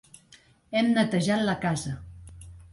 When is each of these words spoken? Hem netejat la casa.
Hem 0.79 0.89
netejat 0.95 1.45
la 1.51 1.57
casa. 1.69 1.97